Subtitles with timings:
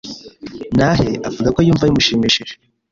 [0.75, 2.53] Ntahe avuga ko yumva bimushimishije